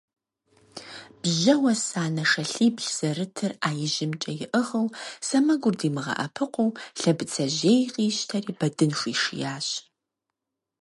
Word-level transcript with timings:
Бжьэуэ 1.21 1.73
санэ 1.87 2.23
шалъибл 2.31 2.85
зэрытыр 2.97 3.51
Ӏэ 3.61 3.71
ижьымкӀэ 3.85 4.31
иӀыгъыу, 4.43 4.87
сэмэгур 5.27 5.75
димыгъэӀэпыкъуу 5.79 6.75
Лъэбыцэжьей 6.99 7.79
къищтэри 7.93 8.53
Бэдын 8.59 8.91
хуишиящ. 8.99 9.67